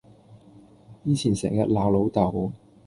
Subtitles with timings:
[1.03, 2.51] 以前成日鬧老豆